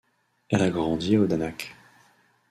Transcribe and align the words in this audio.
Elle 0.49 0.63
a 0.63 0.71
grandi 0.71 1.15
à 1.15 1.19
Odanak. 1.19 1.75